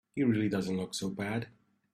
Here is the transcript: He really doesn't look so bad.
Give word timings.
He 0.15 0.23
really 0.23 0.49
doesn't 0.49 0.75
look 0.77 0.95
so 0.95 1.11
bad. 1.11 1.49